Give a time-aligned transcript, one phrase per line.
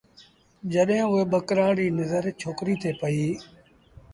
[0.71, 3.37] جڏهيݩ اُئي ٻڪرآڙ ري نزرڇوڪريٚ تي پئيٚ۔